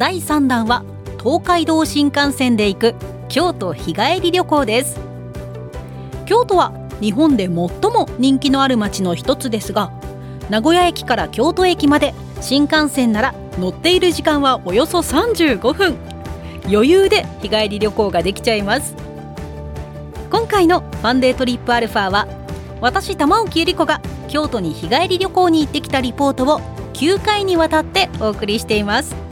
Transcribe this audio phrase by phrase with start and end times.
[0.00, 0.82] 第3弾は
[1.22, 2.94] 東海道新幹線で行く
[3.28, 4.98] 京都日帰り旅行です。
[6.24, 9.92] 京都は日本で最も人気のある街の一つですが
[10.48, 15.98] 名古屋駅から京都駅まで新幹線なら乗っている時間はおよそ35分。
[16.66, 18.96] 余裕で日帰り旅行ができちゃいます。
[20.30, 22.26] 今回のファンデートリップアルファは
[22.80, 26.60] 私玉置ゆり子が京都に日帰り旅行に行ってきたリポートを
[26.94, 29.29] 9回にわたってお送りしています。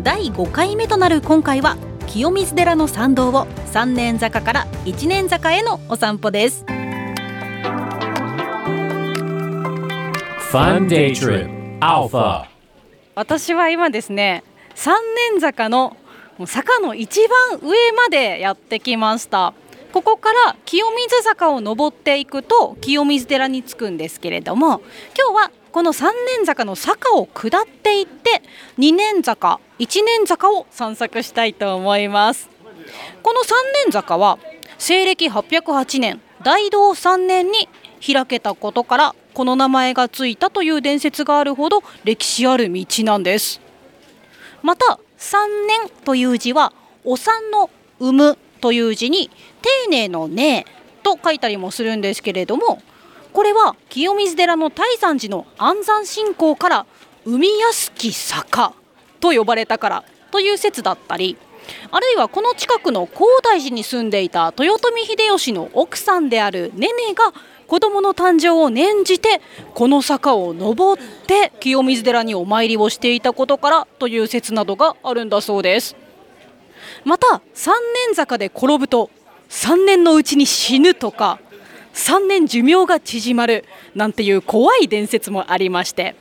[0.00, 1.76] 第5回目となる今回は
[2.06, 6.64] 清水寺の参道を三年坂から一年坂へのお散歩です。
[10.52, 12.44] Fun Day Trip Alpha
[13.16, 14.94] 私は今ですね三
[15.32, 15.96] 年坂の
[16.46, 19.52] 坂の一番上までやってきました。
[19.92, 24.82] ここから清水坂を登っていくと清水寺に着くんですけれども
[25.16, 28.42] 今日はこの三年坂の坂を下っていって
[28.76, 32.48] 二年坂一年坂を散策したいと思います。
[33.22, 34.38] この三年坂は
[34.78, 37.68] 西暦808年大同3年に
[38.04, 43.60] 開けたことからこの名前がついたという伝説があるほど歴史ある道なんです。
[44.62, 46.72] また三年という字は
[47.04, 49.30] お産の産むという字に
[49.62, 50.64] 丁寧のね
[51.02, 52.82] と書いたりもするんですけれども
[53.32, 56.86] これは清水寺の大山寺の安山信仰から
[57.24, 58.72] 生みやすき坂
[59.20, 61.36] と呼ばれたからという説だったり
[61.90, 67.32] あるいはこの近くの高大寺に住んでいた豊臣秀吉の奥さんであるねねが
[67.66, 69.42] 子供の誕生を念じて
[69.74, 75.94] この坂を登って清水寺にお参りをしていたことからという説などがあるんだそうです。
[77.04, 77.74] また三
[78.06, 79.10] 年坂で転ぶと
[79.50, 81.38] 3年のうちに死ぬとか
[81.98, 83.64] 3年寿命が縮まる
[83.96, 86.14] なんていう怖い伝説もありまして。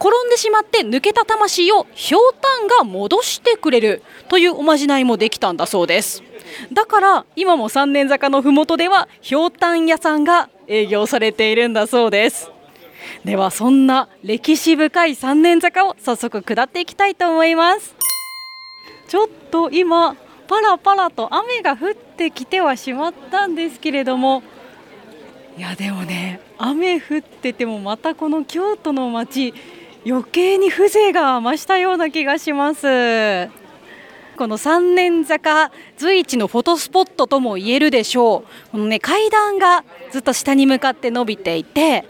[0.00, 6.22] 転んでしまって抜けた魂をひょうたんが戻してくれるというおまじないもできたんだそうです。
[6.72, 12.50] だから今も三年坂のふもとではひょうたん屋さんが営業されているんだそうです。
[13.24, 17.94] ではそんな歴史深い三年坂を早速下っていきたいと思います。
[19.08, 20.16] ちょっと今
[20.46, 24.42] パラパラと雨が降ってきてはしまったんですけれども
[25.58, 29.52] いやでもね雨降っててもまたこの京都の街
[30.06, 33.48] 余計に風情が増したような気がします。
[34.36, 38.70] この三年坂随一のフォトスポットとも言えるでしょう。
[38.70, 39.82] このね階段が
[40.12, 42.04] ずっと下に向かって伸びていて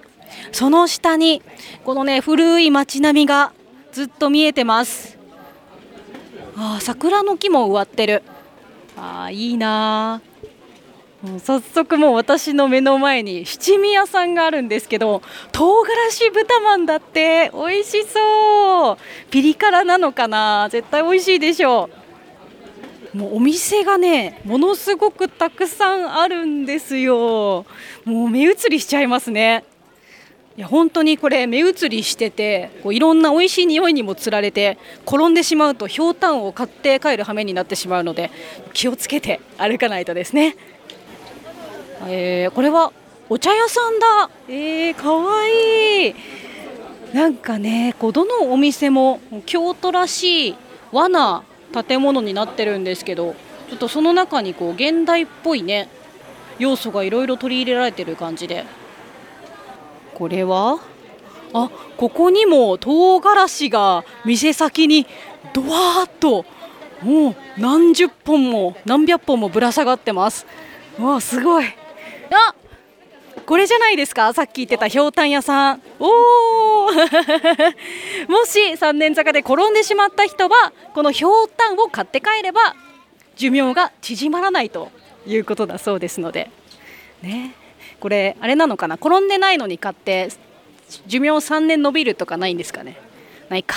[0.52, 1.40] その下に
[1.86, 3.54] このね古い街並みが
[3.92, 5.16] ずっと見えてます。
[6.54, 8.22] あ桜の木も植わってる。
[8.94, 10.37] あいいなもう
[11.38, 15.20] 早速もう私の目の前に七味屋さんがあるんですけど
[15.50, 18.96] 唐辛子豚まんだって美味しそう。
[19.28, 20.68] ピリ辛なのかな？
[20.70, 21.90] 絶対美味しいでしょ
[23.14, 23.16] う。
[23.16, 27.66] もうお店がねものすごくたくさんあるんですよ。
[28.04, 29.64] もう目移りしちゃいますね。
[30.56, 38.30] いや本当にこれ目移りしててこういろんな美味しい匂いにもつられて転んでしまうとひょうたんを買って帰る羽目になってしまうので
[38.72, 40.56] 気をつけて歩かないとですね。
[42.06, 42.92] えー、これは
[43.28, 44.30] お茶屋さんだ。
[44.48, 46.14] えー、かわいい。
[47.12, 50.54] なんかねこうどのお店も京都らしい
[50.92, 51.42] 和な
[51.88, 53.34] 建物になってるんですけど
[53.70, 55.88] ちょっとその中にこう現代っぽいね
[56.58, 58.64] 要素がいろいろ取り入れられてる感じで。
[60.14, 60.80] これは？
[61.54, 65.06] あここにも唐辛子が店先に
[65.54, 66.44] ドワーッと
[67.02, 70.46] もう何十本も何百本もぶら下がってます。
[70.98, 71.64] わあすごい
[72.36, 72.54] あ
[73.46, 74.32] これじゃないですか？
[74.32, 75.82] さっき言ってたひょうたん屋さん。
[75.98, 76.06] お
[76.86, 76.92] お
[78.28, 82.74] もし三年坂で転んでしまった人はこのひょうたんを買って帰れば
[83.36, 84.90] 寿命が縮まらないと
[85.26, 86.50] いうことだそうですので。
[87.22, 87.54] ね。
[88.00, 88.96] これあれなのかな？
[88.96, 90.28] 転んでないのに買って
[91.06, 92.96] 寿命3年延びるとかないんですかね？
[93.48, 93.76] ないか。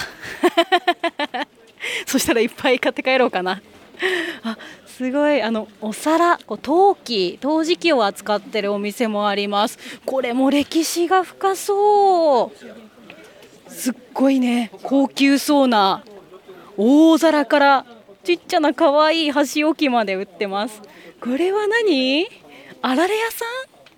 [2.06, 3.62] そしたらいっぱい買って帰ろうかな。
[4.44, 5.42] あすごい。
[5.42, 9.77] あのお皿こう陶器陶磁器を扱ってるお店もあります。
[10.06, 12.51] これも歴史が深そう。
[13.71, 16.03] すっごいね高級そうな
[16.77, 17.86] 大皿から
[18.24, 20.81] ちっちゃな可愛い箸置きまで売ってます。
[21.19, 22.27] これは何？
[22.81, 23.45] あられ屋さ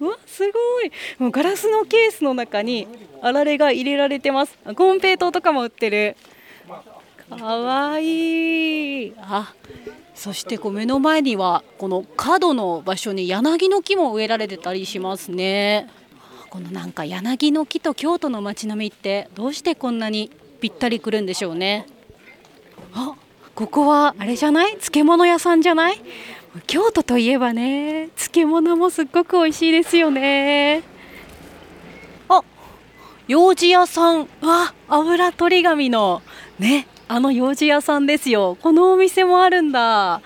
[0.01, 0.05] ん？
[0.05, 0.91] うわすごい。
[1.17, 2.87] もうガラスのケースの中に
[3.21, 4.57] あられが入れられてます。
[4.75, 6.17] コンペイトとかも売ってる。
[7.29, 9.13] かわいい。
[9.17, 9.53] あ
[10.15, 15.89] そしてこう目の前にはこの角の場所に柳の木も植えられてたりしますね。
[16.49, 20.29] このなんか柳の木と京都の街並みってどうしてこんなに
[20.61, 21.87] ぴったりくるんでしょうね。
[22.93, 23.15] あ
[23.55, 24.71] ここはあれじゃない？
[24.73, 26.01] 漬物屋さんじゃない？
[26.67, 30.83] 京都といえばね漬物もすっごく美味しいですよね。
[32.29, 32.43] あ
[33.27, 34.27] 用事屋さん。
[34.41, 36.21] わ油取り紙の。
[36.59, 38.57] ねあの用事屋さんですよ。
[38.61, 40.21] このお店もあるんだ。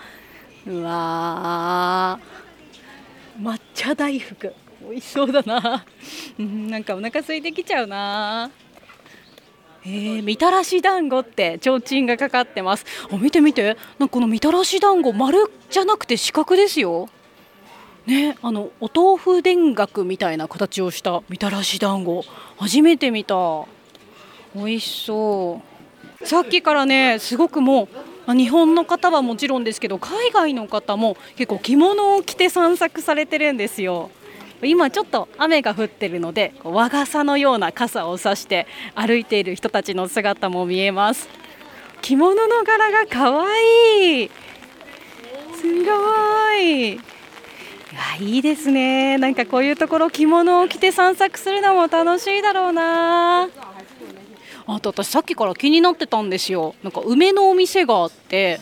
[0.66, 2.18] うわ
[3.40, 4.54] 抹茶大福。
[4.88, 5.84] 美味しそうだな。
[6.38, 8.50] なんかお腹空いてきちゃうな。
[9.84, 12.84] えー、みたらし団子って提灯がかかってます。
[13.10, 13.76] あ見て見て。
[13.98, 15.38] なんかこのみたらし団子丸
[15.70, 17.08] じゃなくて四角ですよ。
[18.06, 22.24] ねあのお豆腐田楽みたいな形をしたみたらし団子。
[22.56, 23.64] 初めて見た。
[24.54, 25.77] 美味しそう。
[26.28, 27.88] さっきからねすごくも
[28.26, 34.10] う日本の方はもちろんですけど海外の方も結構着物を着て散策されてるんですよ。
[34.62, 41.30] 今ちょっと雨が降ってるので和傘のような傘を差して歩いている人たちの姿も見えます。
[42.02, 44.30] 着物の柄が可愛い。
[45.56, 46.92] すごい。
[46.92, 47.00] い
[48.20, 49.16] いいですね。
[49.16, 53.48] なんかこういうところ着物を着て散策するのも楽しいだろうな。
[54.70, 56.74] あと私さっきから気になってたんですよ。
[56.82, 58.60] なんか梅のお店があって。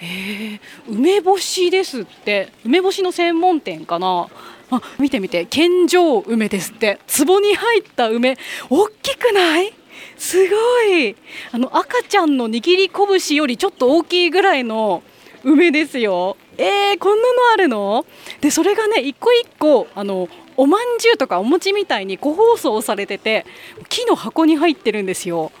[0.00, 2.52] えー、梅干しですって。
[2.64, 4.28] 梅干しの専門店かな。
[4.70, 5.44] あ見て見て。
[5.44, 7.00] 健常梅ですって。
[7.26, 8.38] 壺に入った梅。
[8.70, 9.72] 大きくない？
[10.16, 11.16] すごい。
[11.50, 15.02] あの赤ちゃんの握り拳よりちょっと大きいぐらいの
[15.42, 16.36] 梅ですよ。
[16.58, 18.06] えー、こんなのあるの？
[18.40, 23.46] でそれがね一個一個あのおまんじゅうとかお餅みたいに個包装されてて
[23.88, 25.52] 木の箱に入ってるんですよ。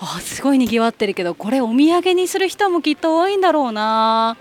[0.00, 4.36] あすごいにぎわってるけどこれお土産にする人もきっと多いんだろうな。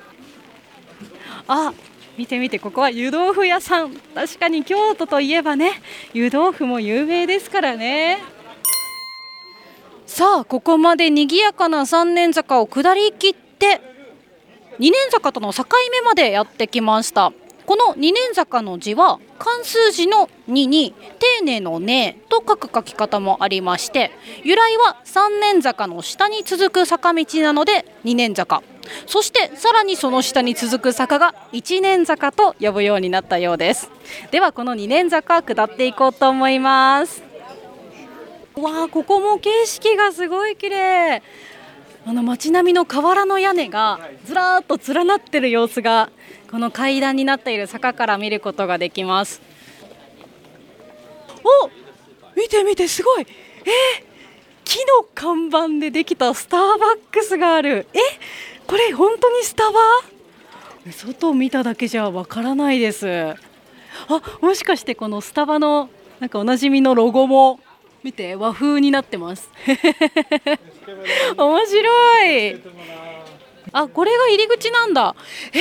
[1.48, 1.74] あ
[2.18, 3.94] 見てみてここは湯豆腐屋さん。
[4.14, 5.82] 確かに京都といえばね
[6.14, 8.20] 湯豆腐も有名ですからね。
[10.06, 13.82] さあここまで賑やかな三年坂を下りきって
[14.80, 17.34] 二年坂との境目までやってきました。
[17.68, 24.12] この二年坂の字は漢数字の2に丁寧の「ね」と書く書き方もありまして
[24.44, 28.64] 由来は三年坂の下に続く坂道なので二年坂。
[29.06, 33.92] そしてさらにその下に続く坂が一年坂と呼ぶようになったようです。
[34.32, 37.22] ではこの2年坂下っていこうと思います。
[38.56, 41.22] わあここも景色がすごい綺麗。
[42.10, 46.10] あの街並みの瓦の屋根がずらーっと連なってる様子が
[46.50, 49.42] この階段になっている坂から見ることができます。
[51.44, 51.68] お
[52.34, 53.24] 見て見てすごい。
[53.24, 53.28] えー、
[54.64, 57.86] 木の看板でできたスターバックスがある。
[57.94, 58.00] え
[58.66, 59.78] これ本当にスタバ？
[60.90, 63.36] 外を見ただけじゃわからないです。
[64.08, 65.90] あもしかしてこのスタバの
[66.22, 67.60] なんかおなじみのロゴも？
[68.02, 69.50] 見て和風になってます。
[71.38, 72.62] 面白い。
[73.74, 75.16] あこれが入り口なんだ。
[75.54, 75.60] え？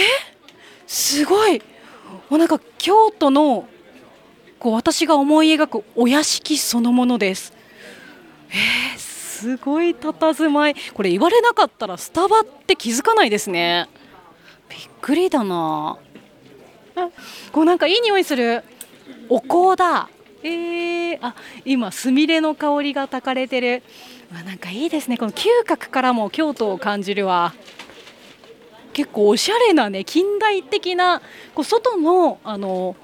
[0.87, 1.59] すごい。
[2.31, 3.69] もうなんか京都の
[4.59, 7.53] こう私が思い描くお屋敷そのものです。
[8.51, 10.77] えー、すごい佇まい。
[10.95, 13.89] これ言われなかったらスタバって気づかないですね。
[14.69, 15.99] びっくりだな。
[17.53, 18.63] こうなんかいい匂いする。
[19.29, 20.09] お香だ。
[20.43, 23.83] えー、あ今すみれの香りがたかれてる
[24.33, 27.55] あなんかいいですねこの嗅覚からも京都を感じるわ
[28.93, 31.21] 結構おしゃれなね近代的な
[31.55, 32.97] こう外のあの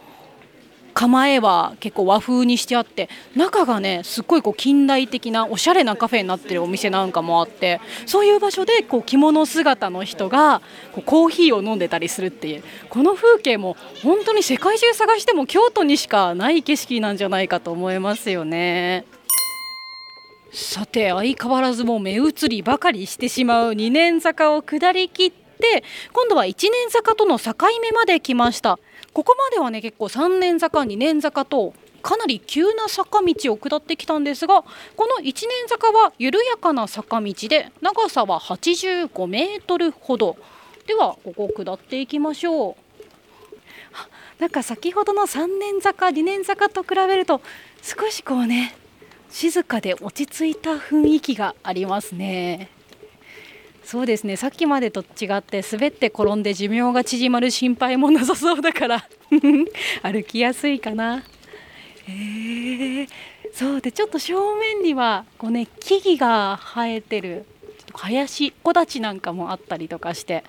[0.94, 10.60] 構えは結構和風にしてあって中がねすっごいこう近代的なおしゃれなカフェになってるお店なんかもあってそういう場所でこう着物姿の人が
[10.92, 19.04] こうコーヒーを飲んでたりするっていうこの風景も本当に世界中探しても京都にしかない景色なんじゃないかと思いますよね。
[20.52, 25.82] さて相変わらずも目移りばかりしてしまう2年坂を下りきって
[26.12, 28.78] 今度は1年坂との境目まで来ました。
[29.14, 34.68] ここまではね結構3年坂2年坂とかなり急な坂道を下ってきたんですがこ
[35.18, 35.34] の1年
[35.68, 40.36] 坂は緩やかな坂道で長さは85メートルほど。
[40.86, 42.74] ではここ下っていきましょう。
[44.38, 47.40] なんか先ほどの3年坂2年坂と比べると
[47.80, 48.74] 少しこうね
[49.32, 52.68] 静かで落ち着いた雰囲気がありますね
[53.82, 59.08] そうですねさっきまでと違って滑って転んで寿命が縮まる心配もなさそうだから
[60.02, 61.24] 歩きやすいかな。
[62.08, 63.08] えー、
[63.52, 67.46] そうでちょっと正面にはこう、ね、木々が生えてる
[67.94, 70.44] 林木立なんかもあったりとかして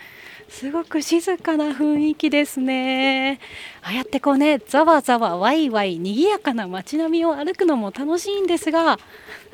[0.50, 3.39] すごく静かな雰囲気ですね。
[3.81, 8.97] ああやってこうね、ざわざわ、わいわい、にぎやかな街並みを歩くのも楽しいんですが、なん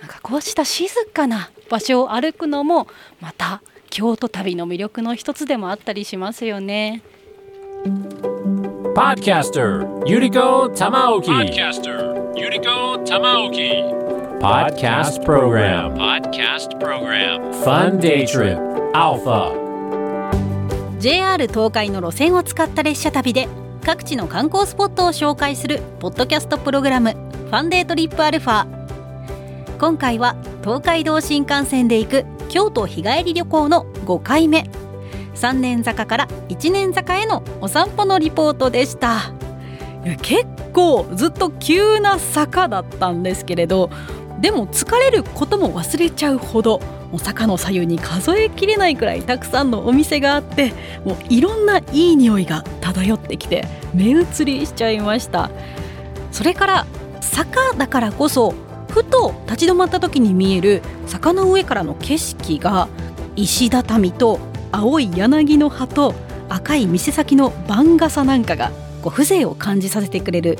[0.07, 2.87] かこうした静かな場所を歩くのも、
[3.21, 7.01] また京都旅の魅力の一つでもあったりしますよね。
[8.95, 11.29] パッキャスター、ユリコ・タマオキ。
[14.39, 15.95] Podcast program.
[15.97, 17.51] Podcast program.
[17.61, 18.57] Fun day trip.
[18.93, 19.58] Alpha.
[20.99, 23.47] JR 東海の路線を使った列車旅で
[23.85, 27.11] 各地の観光スポットを紹介するポッドキャストプログラム
[27.47, 28.67] 「ファンデートリップアルファ」
[29.79, 34.69] 今回は東海道新幹線で行く京都日帰り旅行の5回目。
[35.35, 39.31] 三年坂から一年坂へのお散歩のリポートでした。
[40.03, 43.89] いや結構ずっと急な坂だったんですけれど
[44.41, 50.73] でも疲れることも忘れちゃうほどもう坂の左右に数えきれないくらいたくさんのお店があって
[51.03, 55.49] もういろんないい匂いが漂ってきて目移りしちゃいました。
[56.31, 56.87] それから
[57.21, 58.53] 坂だからこそ
[58.89, 62.87] ふと立ち止まった時に見える坂の上からの景色が
[63.35, 64.39] 石畳と
[64.71, 66.13] 青い柳の葉と
[66.49, 70.59] 赤い店先の番傘なんかがこう風情を感じさせてくれる。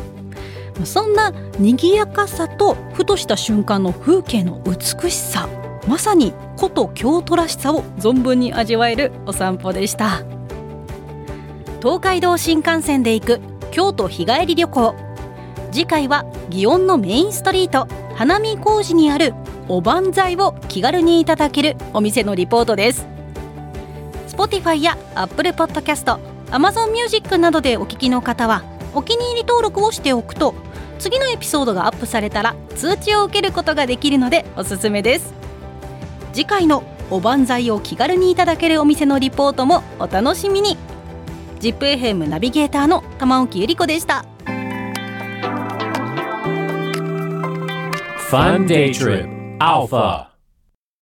[0.86, 5.50] そんな賑やかさとふとした瞬間の風景の美しさ。
[5.88, 10.24] まさに古都京都らしさを存分に味わえるお散歩でした。
[11.82, 14.96] 東海道新幹線で行く京都日帰り旅行。
[15.72, 19.34] 次回は祇園のメインストリート花見小路にある
[19.68, 23.08] おばんざいを気軽にいただけるお店のリポートです。
[24.28, 26.20] Spotify や Apple Podcast、
[26.52, 30.56] Amazon Music などでお聞きの方はお気に入り登録をしておくと
[30.98, 35.39] 次のエピソードがアップされたら通知を受けることができるのでおすすめです。
[36.34, 40.78] 次回のおばんざいを気軽にいただけるお店のリポートもお楽しみに。
[41.60, 44.26] ZIPFM ナビゲーターの玉置ゆり子でした。
[48.18, 50.29] ファンデイトリップ α